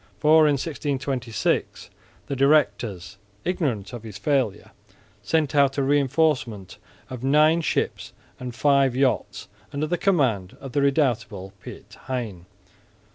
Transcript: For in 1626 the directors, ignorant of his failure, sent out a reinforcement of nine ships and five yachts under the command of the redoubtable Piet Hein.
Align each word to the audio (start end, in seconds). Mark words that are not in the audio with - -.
For 0.17 0.47
in 0.47 0.53
1626 0.53 1.91
the 2.25 2.35
directors, 2.35 3.17
ignorant 3.45 3.93
of 3.93 4.01
his 4.01 4.17
failure, 4.17 4.71
sent 5.21 5.53
out 5.53 5.77
a 5.77 5.83
reinforcement 5.83 6.79
of 7.11 7.23
nine 7.23 7.61
ships 7.61 8.11
and 8.39 8.55
five 8.55 8.95
yachts 8.95 9.47
under 9.71 9.85
the 9.85 9.99
command 9.99 10.57
of 10.59 10.71
the 10.71 10.81
redoubtable 10.81 11.53
Piet 11.61 11.97
Hein. 12.07 12.47